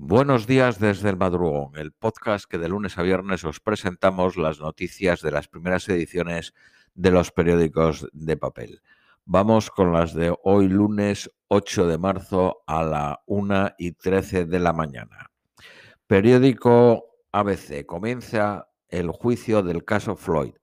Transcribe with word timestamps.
Buenos 0.00 0.46
días 0.46 0.78
desde 0.78 1.10
el 1.10 1.16
madrugón, 1.16 1.76
el 1.76 1.90
podcast 1.90 2.44
que 2.48 2.56
de 2.56 2.68
lunes 2.68 2.98
a 2.98 3.02
viernes 3.02 3.44
os 3.44 3.58
presentamos 3.58 4.36
las 4.36 4.60
noticias 4.60 5.22
de 5.22 5.32
las 5.32 5.48
primeras 5.48 5.88
ediciones 5.88 6.54
de 6.94 7.10
los 7.10 7.32
periódicos 7.32 8.06
de 8.12 8.36
papel. 8.36 8.80
Vamos 9.24 9.72
con 9.72 9.92
las 9.92 10.14
de 10.14 10.32
hoy 10.44 10.68
lunes 10.68 11.32
8 11.48 11.88
de 11.88 11.98
marzo 11.98 12.62
a 12.68 12.84
la 12.84 13.22
1 13.26 13.72
y 13.76 13.90
13 13.90 14.44
de 14.44 14.60
la 14.60 14.72
mañana. 14.72 15.32
Periódico 16.06 17.24
ABC 17.32 17.84
comienza 17.84 18.68
el 18.88 19.10
juicio 19.10 19.64
del 19.64 19.84
caso 19.84 20.14
Floyd, 20.14 20.54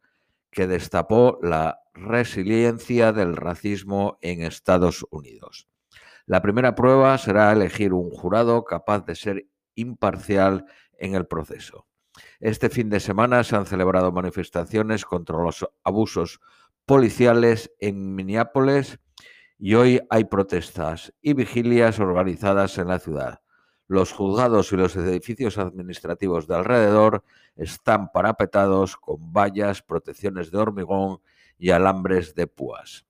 que 0.50 0.66
destapó 0.66 1.40
la 1.42 1.82
resiliencia 1.94 3.12
del 3.12 3.36
racismo 3.36 4.18
en 4.22 4.44
Estados 4.44 5.06
Unidos. 5.12 5.68
La 6.28 6.42
primera 6.42 6.73
prueba 6.73 7.18
será 7.20 7.52
elegir 7.52 7.94
un 7.94 8.10
jurado 8.10 8.64
capaz 8.66 9.05
de 9.05 9.16
ser 9.16 9.48
imparcial 9.75 10.65
en 10.98 11.14
el 11.14 11.28
proceso. 11.28 11.88
Este 12.39 12.70
fin 12.70 12.89
de 12.89 13.00
semana 13.00 13.43
se 13.43 13.56
han 13.56 13.65
celebrado 13.65 14.11
manifestaciones 14.11 15.06
contra 15.06 15.38
los 15.38 15.68
abusos 15.84 16.39
policiales 16.86 17.71
en 17.79 18.15
Minneapolis 18.15 19.00
y 19.57 19.75
hoy 19.75 20.01
hay 20.10 20.24
protestas 20.25 21.14
y 21.21 21.34
vigilias 21.34 22.00
organizadas 22.00 22.78
en 22.78 22.87
la 22.87 23.00
ciudad. 23.00 23.42
Los 23.87 24.12
juzgados 24.12 24.71
y 24.73 24.78
los 24.78 24.96
edificios 24.96 25.60
administrativos 25.60 26.48
de 26.48 26.56
alrededor 26.56 27.23
están 27.56 28.12
parapetados 28.12 28.98
con 28.98 29.32
vallas, 29.32 29.84
protecciones 29.84 30.50
de 30.50 30.57
hormigón 30.57 31.20
y 31.60 31.70
alambres 31.70 32.34
de 32.34 32.48
púas. 32.48 33.06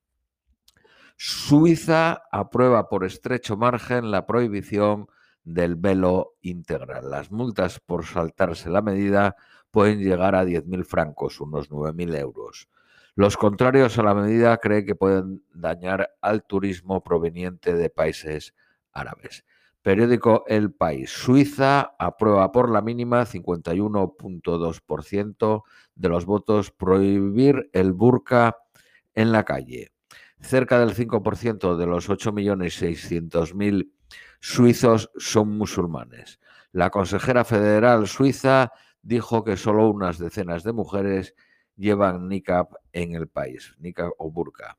Suiza 1.17 2.23
aprueba 2.29 2.89
por 2.89 3.05
estrecho 3.05 3.55
margen 3.55 4.11
la 4.11 4.25
prohibición 4.25 5.07
del 5.45 5.75
velo 5.75 6.33
integral. 6.41 7.09
Las 7.09 7.31
multas 7.31 7.79
por 7.79 8.05
saltarse 8.05 8.69
la 8.69 8.81
medida 8.81 9.37
pueden 9.71 9.99
llegar 9.99 10.35
a 10.35 10.43
10.000 10.43 10.83
francos, 10.83 11.39
unos 11.39 11.69
9.000 11.69 12.19
euros. 12.19 12.67
Los 13.15 13.37
contrarios 13.37 13.97
a 13.97 14.03
la 14.03 14.13
medida 14.13 14.57
creen 14.57 14.85
que 14.85 14.95
pueden 14.95 15.41
dañar 15.53 16.09
al 16.19 16.43
turismo 16.43 17.01
proveniente 17.01 17.73
de 17.73 17.89
países 17.89 18.53
árabes. 18.91 19.45
Periódico 19.81 20.43
El 20.47 20.73
País. 20.73 21.11
Suiza 21.11 21.95
aprueba 21.97 22.51
por 22.51 22.69
la 22.69 22.81
mínima 22.81 23.25
51.2% 23.25 25.63
de 25.95 26.09
los 26.09 26.25
votos 26.25 26.71
prohibir 26.71 27.69
el 27.71 27.93
burka 27.93 28.57
en 29.13 29.31
la 29.31 29.45
calle 29.45 29.94
cerca 30.41 30.79
del 30.79 30.95
5% 30.95 31.75
de 31.77 31.85
los 31.85 32.09
8.600.000 32.09 33.91
suizos 34.39 35.11
son 35.17 35.57
musulmanes. 35.57 36.39
La 36.71 36.89
consejera 36.89 37.45
federal 37.45 38.07
suiza 38.07 38.71
dijo 39.01 39.43
que 39.43 39.57
solo 39.57 39.89
unas 39.89 40.17
decenas 40.17 40.63
de 40.63 40.73
mujeres 40.73 41.35
llevan 41.75 42.27
niqab 42.27 42.69
en 42.93 43.15
el 43.15 43.27
país, 43.27 43.75
niqab 43.79 44.11
o 44.17 44.31
burka. 44.31 44.77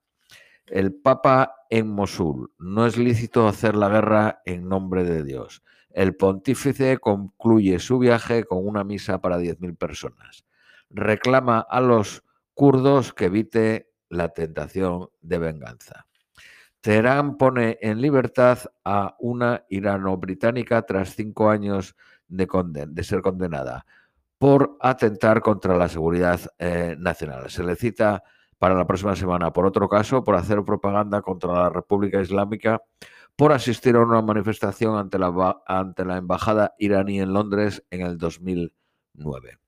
El 0.67 0.95
Papa 0.95 1.55
en 1.71 1.89
Mosul. 1.89 2.53
No 2.59 2.87
es 2.87 2.97
lícito 2.97 3.47
hacer 3.47 3.77
la 3.77 3.89
guerra 3.89 4.43
en 4.45 4.69
nombre 4.69 5.05
de 5.05 5.23
Dios. 5.23 5.63
El 5.91 6.17
pontífice 6.17 6.99
concluye 6.99 7.79
su 7.79 7.99
viaje 7.99 8.45
con 8.45 8.67
una 8.67 8.85
misa 8.85 9.21
para 9.21 9.39
10.000 9.39 9.77
personas. 9.79 10.45
Reclama 10.91 11.61
a 11.61 11.81
los 11.81 12.25
kurdos 12.53 13.15
que 13.15 13.27
evite 13.27 13.91
la 14.09 14.29
tentación 14.31 15.09
de 15.21 15.39
venganza. 15.39 16.07
Teherán 16.81 17.37
pone 17.37 17.79
en 17.81 18.01
libertad 18.01 18.59
a 18.85 19.17
una 19.19 19.65
irano-británica 19.69 20.83
tras 20.83 21.17
cinco 21.17 21.51
años 21.51 21.97
de, 22.29 22.47
de, 22.89 23.05
ser 23.05 23.23
condenada 23.23 23.85
por 24.39 24.77
atentar 24.81 25.41
contra 25.41 25.77
la 25.77 25.89
seguridad 25.89 26.41
eh, 26.59 26.95
nacional. 26.99 27.51
Se 27.51 27.65
le 27.65 27.75
cita 27.75 28.23
para 28.59 28.75
la 28.75 28.87
próxima 28.87 29.17
semana 29.17 29.53
por 29.53 29.67
otro 29.67 29.89
caso, 29.89 30.23
por 30.23 30.37
hacer 30.37 30.63
propaganda 30.65 31.23
contra 31.23 31.53
la 31.53 31.71
República 31.71 32.21
Islámica, 32.21 32.83
por 33.35 33.53
asistir 33.53 33.97
a 33.97 34.01
una 34.01 34.23
manifestación 34.23 34.97
ante 34.97 35.19
la, 35.19 35.63
ante 35.67 36.05
la 36.05 36.17
embajada 36.17 36.75
iraní 36.79 37.21
en 37.21 37.33
Londres 37.33 37.85
en 37.91 38.03
el 38.03 38.17
2009. 38.17 39.59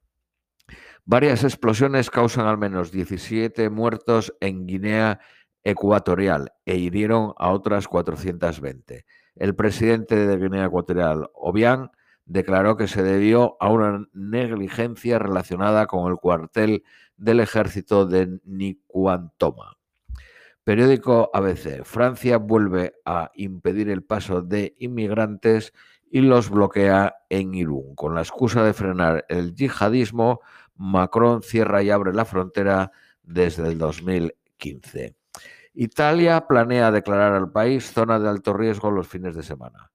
Varias 1.10 1.42
explosiones 1.42 2.10
causan 2.10 2.46
al 2.46 2.58
menos 2.58 2.92
17 2.92 3.70
muertos 3.70 4.34
en 4.40 4.66
Guinea 4.66 5.18
Ecuatorial 5.64 6.52
e 6.66 6.76
hirieron 6.76 7.32
a 7.38 7.48
otras 7.48 7.88
420. 7.88 9.06
El 9.34 9.54
presidente 9.54 10.26
de 10.26 10.36
Guinea 10.36 10.66
Ecuatorial, 10.66 11.30
Obiang, 11.32 11.92
declaró 12.26 12.76
que 12.76 12.88
se 12.88 13.02
debió 13.02 13.56
a 13.58 13.70
una 13.70 14.06
negligencia 14.12 15.18
relacionada 15.18 15.86
con 15.86 16.12
el 16.12 16.18
cuartel 16.18 16.84
del 17.16 17.40
ejército 17.40 18.04
de 18.04 18.40
Nicuantoma. 18.44 19.78
Periódico 20.62 21.30
ABC. 21.32 21.84
Francia 21.84 22.36
vuelve 22.36 22.92
a 23.06 23.30
impedir 23.32 23.88
el 23.88 24.04
paso 24.04 24.42
de 24.42 24.76
inmigrantes 24.78 25.72
y 26.10 26.20
los 26.20 26.50
bloquea 26.50 27.14
en 27.28 27.54
Irún. 27.54 27.94
Con 27.94 28.14
la 28.14 28.20
excusa 28.20 28.62
de 28.62 28.74
frenar 28.74 29.24
el 29.28 29.54
yihadismo, 29.54 30.40
Macron 30.78 31.42
cierra 31.42 31.82
y 31.82 31.90
abre 31.90 32.14
la 32.14 32.24
frontera 32.24 32.90
desde 33.22 33.68
el 33.68 33.78
2015. 33.78 35.16
Italia 35.74 36.46
planea 36.46 36.90
declarar 36.90 37.34
al 37.34 37.52
país 37.52 37.92
zona 37.92 38.18
de 38.18 38.28
alto 38.28 38.52
riesgo 38.54 38.90
los 38.90 39.06
fines 39.06 39.36
de 39.36 39.42
semana. 39.42 39.90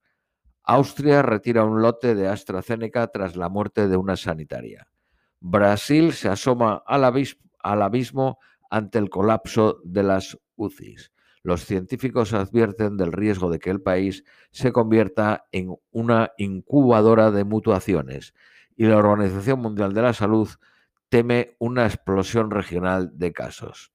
Austria 0.64 1.22
retira 1.22 1.66
un 1.66 1.82
lote 1.82 2.16
de 2.16 2.28
AstraZeneca 2.28 3.08
tras 3.08 3.36
la 3.36 3.50
muerte 3.50 3.88
de 3.88 3.98
una 3.98 4.16
sanitaria. 4.16 4.88
Brasil 5.40 6.14
se 6.14 6.30
asoma 6.30 6.84
al, 6.86 7.04
abismo 7.04 8.40
ante 8.70 8.98
el 8.98 9.10
colapso 9.10 9.82
de 9.84 10.04
las 10.04 10.38
UCIs. 10.56 11.12
Los 11.42 11.66
científicos 11.66 12.32
advierten 12.34 12.96
del 12.96 13.12
riesgo 13.12 13.50
de 13.50 13.60
que 13.60 13.70
el 13.70 13.82
país 13.82 14.24
se 14.52 14.72
convierta 14.72 15.46
en 15.52 15.76
una 15.92 16.32
incubadora 16.38 17.32
de 17.32 17.44
mutuaciones 17.44 18.34
y 18.76 18.86
la 18.86 18.98
Organización 18.98 19.60
Mundial 19.60 19.94
de 19.94 20.02
la 20.02 20.14
Salud 20.14 20.50
teme 21.10 21.56
una 21.60 21.86
explosión 21.86 22.52
regional 22.52 23.12
de 23.14 23.34
casos. 23.34 23.92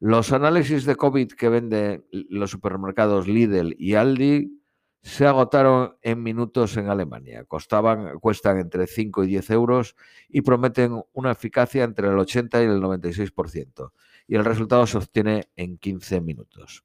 Los 0.00 0.32
análisis 0.32 0.84
de 0.84 0.96
COVID 0.96 1.32
que 1.32 1.48
venden 1.48 2.06
los 2.10 2.50
supermercados 2.50 3.26
Lidl 3.26 3.74
y 3.78 3.94
Aldi 3.94 4.58
se 5.02 5.26
agotaron 5.26 5.96
en 6.02 6.22
minutos 6.22 6.76
en 6.76 6.88
Alemania. 6.88 7.44
Costaban, 7.44 8.18
cuestan 8.18 8.58
entre 8.58 8.86
5 8.86 9.24
y 9.24 9.26
10 9.28 9.50
euros 9.50 9.96
y 10.28 10.42
prometen 10.42 11.02
una 11.12 11.32
eficacia 11.32 11.84
entre 11.84 12.08
el 12.08 12.18
80 12.18 12.62
y 12.62 12.66
el 12.66 12.80
96%. 12.80 13.92
Y 14.26 14.36
el 14.36 14.44
resultado 14.44 14.86
se 14.86 14.98
obtiene 14.98 15.48
en 15.56 15.78
15 15.78 16.20
minutos. 16.20 16.84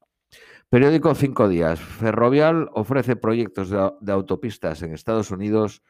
Periódico 0.68 1.14
Cinco 1.14 1.48
Días. 1.48 1.78
Ferrovial 1.78 2.68
ofrece 2.72 3.14
proyectos 3.16 3.70
de 3.70 4.12
autopistas 4.12 4.82
en 4.82 4.92
Estados 4.92 5.30
Unidos 5.30 5.82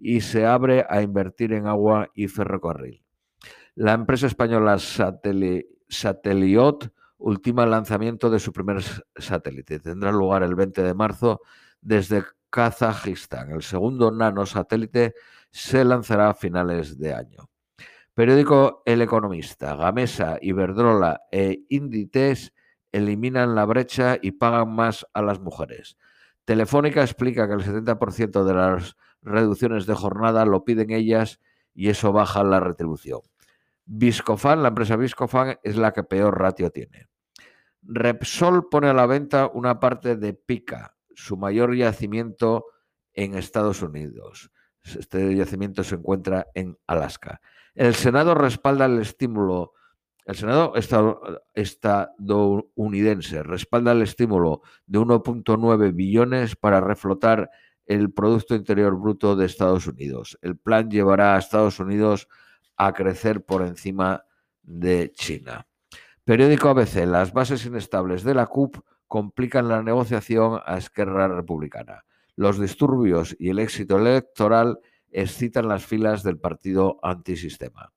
y 0.00 0.20
se 0.20 0.46
abre 0.46 0.86
a 0.88 1.02
invertir 1.02 1.52
en 1.52 1.66
agua 1.66 2.10
y 2.14 2.28
ferrocarril. 2.28 3.02
La 3.74 3.92
empresa 3.92 4.26
española 4.26 4.78
Sateliot 5.88 6.92
ultima 7.18 7.64
el 7.64 7.70
lanzamiento 7.70 8.30
de 8.30 8.40
su 8.40 8.52
primer 8.52 8.82
satélite. 9.16 9.78
Tendrá 9.78 10.10
lugar 10.10 10.42
el 10.42 10.54
20 10.54 10.82
de 10.82 10.94
marzo 10.94 11.40
desde 11.80 12.24
Kazajistán. 12.48 13.52
El 13.52 13.62
segundo 13.62 14.10
nanosatélite 14.10 15.14
se 15.50 15.84
lanzará 15.84 16.30
a 16.30 16.34
finales 16.34 16.98
de 16.98 17.14
año. 17.14 17.50
Periódico 18.14 18.82
El 18.84 19.02
Economista. 19.02 19.76
Gamesa, 19.76 20.38
Iberdrola 20.40 21.22
e 21.30 21.60
Inditex 21.68 22.52
eliminan 22.92 23.54
la 23.54 23.64
brecha 23.66 24.18
y 24.20 24.32
pagan 24.32 24.74
más 24.74 25.06
a 25.14 25.22
las 25.22 25.40
mujeres. 25.40 25.96
Telefónica 26.44 27.02
explica 27.02 27.46
que 27.46 27.54
el 27.54 27.62
70% 27.62 28.44
de 28.44 28.54
las 28.54 28.96
reducciones 29.22 29.86
de 29.86 29.94
jornada 29.94 30.44
lo 30.44 30.64
piden 30.64 30.90
ellas 30.90 31.40
y 31.74 31.88
eso 31.88 32.12
baja 32.12 32.42
la 32.44 32.60
retribución. 32.60 33.20
Viscofan, 33.84 34.62
la 34.62 34.68
empresa 34.68 34.96
Viscofan, 34.96 35.58
es 35.62 35.76
la 35.76 35.92
que 35.92 36.04
peor 36.04 36.38
ratio 36.38 36.70
tiene. 36.70 37.08
Repsol 37.82 38.68
pone 38.68 38.88
a 38.88 38.94
la 38.94 39.06
venta 39.06 39.50
una 39.52 39.80
parte 39.80 40.16
de 40.16 40.34
Pica, 40.34 40.96
su 41.14 41.36
mayor 41.36 41.74
yacimiento 41.74 42.66
en 43.14 43.34
Estados 43.34 43.82
Unidos. 43.82 44.50
Este 44.84 45.34
yacimiento 45.34 45.82
se 45.82 45.96
encuentra 45.96 46.46
en 46.54 46.78
Alaska. 46.86 47.40
El 47.74 47.94
Senado 47.94 48.34
respalda 48.34 48.86
el 48.86 48.98
estímulo, 49.00 49.72
el 50.24 50.36
Senado 50.36 50.74
estadounidense 51.54 53.42
respalda 53.42 53.92
el 53.92 54.02
estímulo 54.02 54.62
de 54.86 54.98
1.9 54.98 55.94
billones 55.94 56.56
para 56.56 56.80
reflotar 56.80 57.50
el 57.90 58.12
Producto 58.12 58.54
Interior 58.54 58.96
Bruto 58.96 59.34
de 59.34 59.46
Estados 59.46 59.88
Unidos. 59.88 60.38
El 60.42 60.56
plan 60.56 60.88
llevará 60.88 61.34
a 61.34 61.40
Estados 61.40 61.80
Unidos 61.80 62.28
a 62.76 62.92
crecer 62.92 63.44
por 63.44 63.62
encima 63.62 64.24
de 64.62 65.10
China. 65.10 65.66
Periódico 66.22 66.68
ABC. 66.68 67.04
Las 67.04 67.32
bases 67.32 67.66
inestables 67.66 68.22
de 68.22 68.34
la 68.34 68.46
CUP 68.46 68.76
complican 69.08 69.66
la 69.66 69.82
negociación 69.82 70.60
a 70.64 70.78
Esquerra 70.78 71.26
Republicana. 71.26 72.04
Los 72.36 72.60
disturbios 72.60 73.34
y 73.40 73.48
el 73.48 73.58
éxito 73.58 73.98
electoral 73.98 74.78
excitan 75.10 75.66
las 75.66 75.84
filas 75.84 76.22
del 76.22 76.38
partido 76.38 77.00
antisistema. 77.02 77.92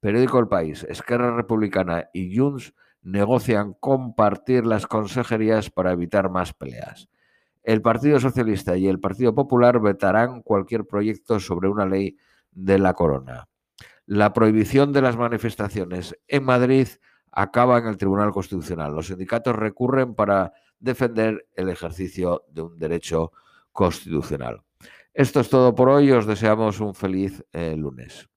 Periódico 0.00 0.38
El 0.38 0.48
País, 0.48 0.86
Esquerra 0.88 1.36
Republicana 1.36 2.08
y 2.14 2.34
Junts 2.34 2.72
negocian 3.02 3.74
compartir 3.74 4.64
las 4.64 4.86
consejerías 4.86 5.68
para 5.68 5.92
evitar 5.92 6.30
más 6.30 6.54
peleas. 6.54 7.10
El 7.66 7.82
Partido 7.82 8.20
Socialista 8.20 8.76
y 8.76 8.86
el 8.86 9.00
Partido 9.00 9.34
Popular 9.34 9.80
vetarán 9.80 10.40
cualquier 10.42 10.86
proyecto 10.86 11.40
sobre 11.40 11.68
una 11.68 11.84
ley 11.84 12.16
de 12.52 12.78
la 12.78 12.94
corona. 12.94 13.48
La 14.06 14.32
prohibición 14.32 14.92
de 14.92 15.02
las 15.02 15.16
manifestaciones 15.16 16.16
en 16.28 16.44
Madrid 16.44 16.86
acaba 17.32 17.78
en 17.78 17.88
el 17.88 17.96
Tribunal 17.96 18.30
Constitucional. 18.30 18.94
Los 18.94 19.08
sindicatos 19.08 19.56
recurren 19.56 20.14
para 20.14 20.52
defender 20.78 21.48
el 21.56 21.68
ejercicio 21.68 22.44
de 22.52 22.62
un 22.62 22.78
derecho 22.78 23.32
constitucional. 23.72 24.62
Esto 25.12 25.40
es 25.40 25.50
todo 25.50 25.74
por 25.74 25.88
hoy. 25.88 26.12
Os 26.12 26.24
deseamos 26.24 26.78
un 26.78 26.94
feliz 26.94 27.44
eh, 27.52 27.74
lunes. 27.76 28.28